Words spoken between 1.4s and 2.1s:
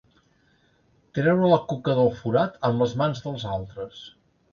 la cuca del